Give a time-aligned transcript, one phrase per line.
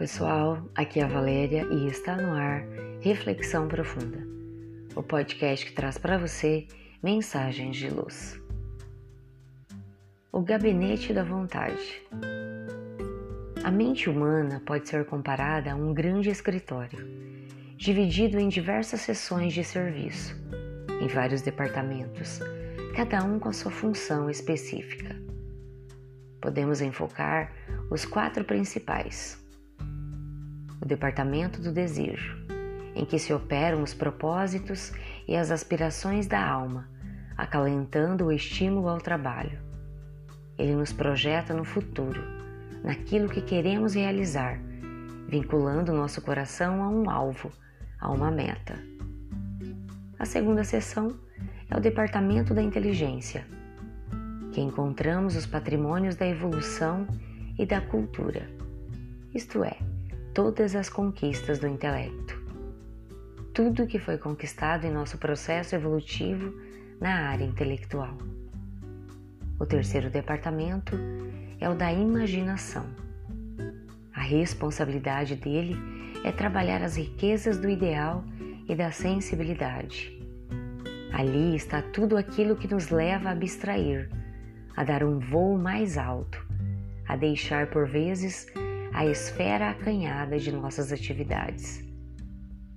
[0.00, 2.64] pessoal, aqui é a Valéria e está no ar
[3.02, 4.26] Reflexão Profunda,
[4.96, 6.66] o podcast que traz para você
[7.02, 8.40] mensagens de luz.
[10.32, 12.02] O Gabinete da Vontade.
[13.62, 17.06] A mente humana pode ser comparada a um grande escritório,
[17.76, 20.34] dividido em diversas seções de serviço,
[20.98, 22.40] em vários departamentos,
[22.96, 25.14] cada um com a sua função específica.
[26.40, 27.52] Podemos enfocar
[27.90, 29.39] os quatro principais
[30.80, 32.36] o Departamento do Desejo,
[32.94, 34.92] em que se operam os propósitos
[35.28, 36.88] e as aspirações da alma,
[37.36, 39.58] acalentando o estímulo ao trabalho.
[40.58, 42.22] Ele nos projeta no futuro,
[42.82, 44.58] naquilo que queremos realizar,
[45.28, 47.50] vinculando nosso coração a um alvo,
[48.00, 48.74] a uma meta.
[50.18, 51.14] A segunda seção
[51.70, 53.46] é o Departamento da Inteligência,
[54.52, 57.06] que encontramos os patrimônios da evolução
[57.58, 58.48] e da cultura,
[59.32, 59.76] isto é,
[60.40, 62.34] todas as conquistas do intelecto.
[63.52, 66.58] Tudo que foi conquistado em nosso processo evolutivo
[66.98, 68.16] na área intelectual.
[69.58, 70.98] O terceiro departamento
[71.60, 72.86] é o da imaginação.
[74.14, 75.76] A responsabilidade dele
[76.24, 78.24] é trabalhar as riquezas do ideal
[78.66, 80.18] e da sensibilidade.
[81.12, 84.08] Ali está tudo aquilo que nos leva a abstrair,
[84.74, 86.42] a dar um voo mais alto,
[87.06, 88.46] a deixar por vezes
[88.92, 91.84] a esfera acanhada de nossas atividades.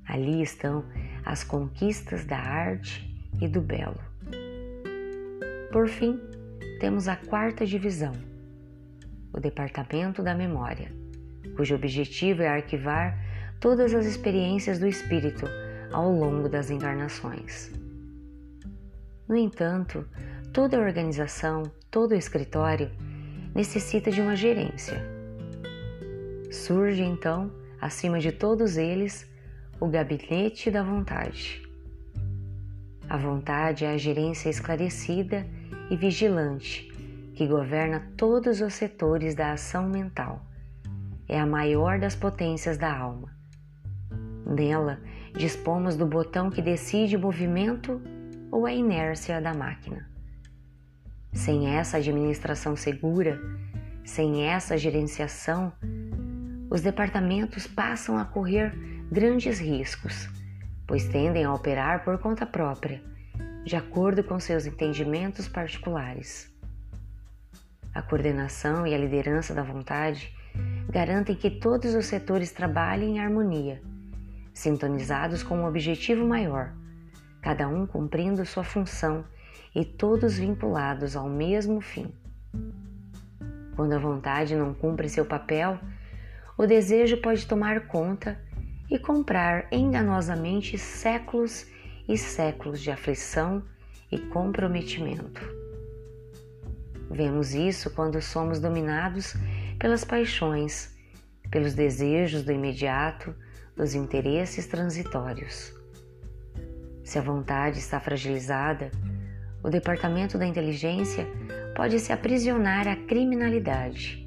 [0.07, 0.85] Ali estão
[1.25, 3.09] as conquistas da arte
[3.41, 3.99] e do belo.
[5.71, 6.19] Por fim,
[6.79, 8.13] temos a quarta divisão,
[9.33, 10.91] o Departamento da Memória,
[11.55, 13.17] cujo objetivo é arquivar
[13.59, 15.45] todas as experiências do espírito
[15.91, 17.71] ao longo das encarnações.
[19.27, 20.07] No entanto,
[20.51, 22.91] toda organização, todo escritório
[23.55, 25.22] necessita de uma gerência
[26.53, 29.27] Surge então, acima de todos eles,
[29.79, 31.67] o gabinete da vontade.
[33.09, 35.47] A vontade é a gerência esclarecida
[35.89, 36.91] e vigilante
[37.33, 40.45] que governa todos os setores da ação mental.
[41.27, 43.35] É a maior das potências da alma.
[44.45, 44.99] Nela,
[45.35, 47.99] dispomos do botão que decide o movimento
[48.51, 50.07] ou a inércia da máquina.
[51.33, 53.41] Sem essa administração segura,
[54.05, 55.73] sem essa gerenciação,
[56.73, 58.73] os departamentos passam a correr
[59.11, 60.27] grandes riscos,
[60.87, 62.99] pois tendem a operar por conta própria,
[63.63, 66.51] de acordo com seus entendimentos particulares.
[67.93, 70.35] A coordenação e a liderança da vontade
[70.89, 73.79] garantem que todos os setores trabalhem em harmonia,
[74.51, 76.73] sintonizados com um objetivo maior,
[77.39, 79.23] cada um cumprindo sua função
[79.75, 82.11] e todos vinculados ao mesmo fim.
[83.75, 85.77] Quando a vontade não cumpre seu papel,
[86.57, 88.39] o desejo pode tomar conta
[88.89, 91.65] e comprar enganosamente séculos
[92.07, 93.63] e séculos de aflição
[94.11, 95.41] e comprometimento.
[97.09, 99.35] Vemos isso quando somos dominados
[99.79, 100.95] pelas paixões,
[101.49, 103.35] pelos desejos do imediato,
[103.75, 105.73] dos interesses transitórios.
[107.03, 108.91] Se a vontade está fragilizada,
[109.63, 111.27] o departamento da inteligência
[111.75, 114.22] pode se aprisionar à criminalidade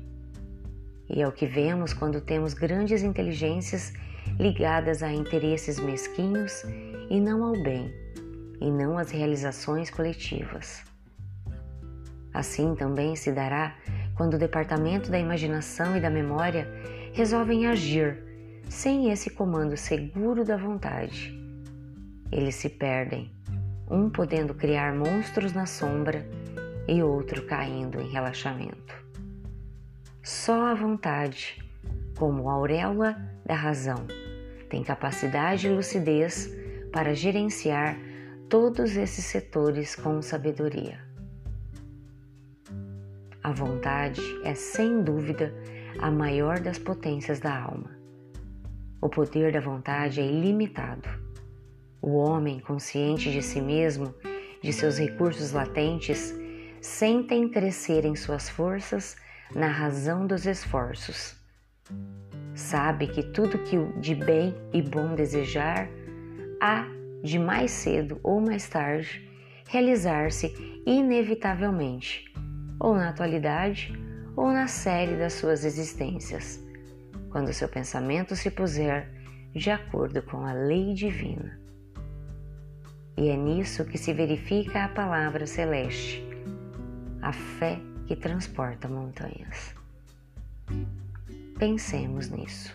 [1.09, 3.93] e é o que vemos quando temos grandes inteligências
[4.39, 6.65] ligadas a interesses mesquinhos
[7.09, 7.93] e não ao bem,
[8.61, 10.83] e não às realizações coletivas.
[12.35, 13.77] Assim também se dará
[14.15, 16.69] quando o departamento da imaginação e da memória
[17.13, 18.23] resolvem agir
[18.69, 21.35] sem esse comando seguro da vontade.
[22.33, 23.31] Eles se perdem,
[23.89, 26.29] um podendo criar monstros na sombra
[26.89, 29.06] e outro caindo em relaxamento.
[30.27, 31.65] Só a vontade,
[32.19, 34.09] como a auréola da razão,
[34.69, 36.53] tem capacidade e lucidez
[36.93, 37.97] para gerenciar
[38.49, 40.99] todos esses setores com sabedoria.
[43.41, 45.55] A vontade é sem dúvida
[46.01, 47.97] a maior das potências da alma.
[49.01, 51.09] O poder da vontade é ilimitado.
[52.03, 54.13] O homem, consciente de si mesmo,
[54.61, 56.35] de seus recursos latentes,
[56.81, 61.37] sentem crescer em suas forças na razão dos esforços.
[62.55, 65.89] Sabe que tudo que de bem e bom desejar
[66.61, 66.87] há
[67.23, 69.29] de mais cedo ou mais tarde
[69.69, 70.55] realizar-se
[70.87, 72.33] inevitavelmente,
[72.79, 73.93] ou na atualidade
[74.37, 76.63] ou na série das suas existências,
[77.31, 79.11] quando seu pensamento se puser
[79.55, 81.59] de acordo com a lei divina.
[83.17, 86.23] E é nisso que se verifica a palavra celeste,
[87.23, 89.75] a fé que transporta montanhas.
[91.59, 92.75] Pensemos nisso.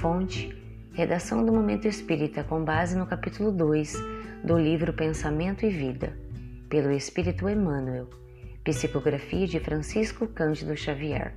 [0.00, 0.56] Fonte:
[0.92, 3.94] Redação do Momento Espírita com base no capítulo 2
[4.44, 6.16] do livro Pensamento e Vida,
[6.68, 8.10] pelo Espírito Emmanuel,
[8.64, 11.34] psicografia de Francisco Cândido Xavier,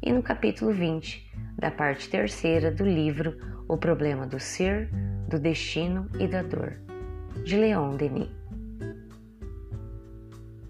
[0.00, 3.36] e no capítulo 20 da parte terceira do livro
[3.68, 4.88] O Problema do Ser,
[5.28, 6.74] do Destino e da Dor,
[7.44, 8.41] de Leon Denis.